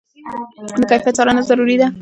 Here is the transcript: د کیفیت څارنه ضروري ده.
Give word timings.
د 0.79 0.81
کیفیت 0.91 1.15
څارنه 1.17 1.41
ضروري 1.49 1.75
ده. 1.81 1.87